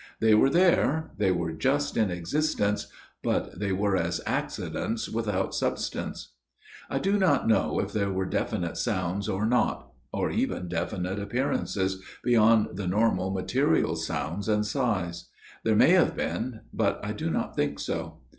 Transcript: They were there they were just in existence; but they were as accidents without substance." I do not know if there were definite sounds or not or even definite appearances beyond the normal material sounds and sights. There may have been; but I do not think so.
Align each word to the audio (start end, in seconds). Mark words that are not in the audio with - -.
They 0.19 0.33
were 0.33 0.49
there 0.49 1.11
they 1.19 1.29
were 1.31 1.51
just 1.53 1.95
in 1.95 2.09
existence; 2.09 2.87
but 3.21 3.59
they 3.59 3.71
were 3.71 3.95
as 3.95 4.19
accidents 4.25 5.07
without 5.07 5.53
substance." 5.53 6.33
I 6.89 6.97
do 6.97 7.19
not 7.19 7.47
know 7.47 7.79
if 7.79 7.93
there 7.93 8.09
were 8.09 8.25
definite 8.25 8.77
sounds 8.77 9.29
or 9.29 9.45
not 9.45 9.91
or 10.11 10.31
even 10.31 10.67
definite 10.67 11.19
appearances 11.19 12.01
beyond 12.23 12.77
the 12.77 12.87
normal 12.87 13.29
material 13.29 13.95
sounds 13.95 14.49
and 14.49 14.65
sights. 14.65 15.29
There 15.63 15.75
may 15.75 15.91
have 15.91 16.15
been; 16.15 16.61
but 16.73 16.99
I 17.05 17.13
do 17.13 17.29
not 17.29 17.55
think 17.55 17.77
so. 17.79 18.21